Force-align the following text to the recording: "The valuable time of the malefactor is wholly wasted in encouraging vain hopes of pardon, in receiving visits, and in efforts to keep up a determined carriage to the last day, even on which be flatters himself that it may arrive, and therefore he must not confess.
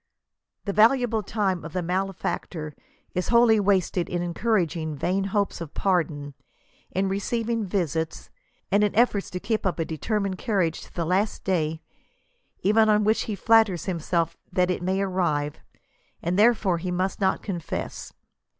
"The 0.65 0.73
valuable 0.73 1.21
time 1.21 1.63
of 1.63 1.73
the 1.73 1.83
malefactor 1.83 2.75
is 3.13 3.27
wholly 3.27 3.59
wasted 3.59 4.09
in 4.09 4.23
encouraging 4.23 4.95
vain 4.95 5.25
hopes 5.25 5.61
of 5.61 5.75
pardon, 5.75 6.33
in 6.89 7.07
receiving 7.07 7.63
visits, 7.67 8.31
and 8.71 8.83
in 8.83 8.95
efforts 8.95 9.29
to 9.29 9.39
keep 9.39 9.63
up 9.63 9.77
a 9.77 9.85
determined 9.85 10.39
carriage 10.39 10.81
to 10.81 10.91
the 10.91 11.05
last 11.05 11.43
day, 11.43 11.83
even 12.61 12.89
on 12.89 13.03
which 13.03 13.27
be 13.27 13.35
flatters 13.35 13.85
himself 13.85 14.35
that 14.51 14.71
it 14.71 14.81
may 14.81 15.01
arrive, 15.03 15.59
and 16.19 16.33
therefore 16.39 16.79
he 16.79 16.89
must 16.89 17.21
not 17.21 17.43
confess. 17.43 18.11